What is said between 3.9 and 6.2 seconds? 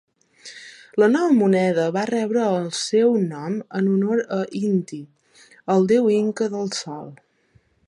honor a Inti, el deu